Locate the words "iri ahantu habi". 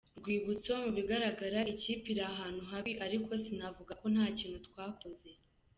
2.13-2.91